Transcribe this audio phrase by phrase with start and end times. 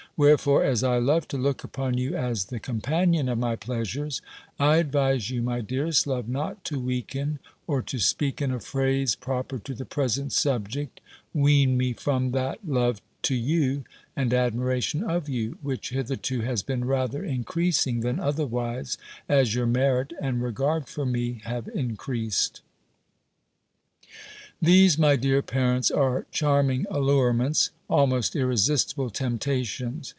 [0.17, 4.21] Wherefore, as I love to look upon you as the companion of my pleasures,
[4.59, 9.15] I advise you, my dearest love, not to weaken, or, to speak in a phrase
[9.15, 10.99] proper to the present subject,
[11.33, 13.83] wean me from that love to you,
[14.15, 18.99] and admiration of you, which hitherto has been rather increasing than otherwise,
[19.29, 22.61] as your merit, and regard for me have increased."
[24.63, 30.09] These, my dear parents, are charming allurements, almost irresistible temptations!